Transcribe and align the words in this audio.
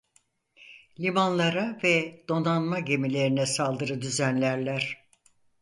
Limanlara 0.99 1.79
ve 1.83 2.25
donanma 2.29 2.79
gemilerine 2.79 3.45
saldırı 3.45 4.01
düzenlerler. 4.01 5.07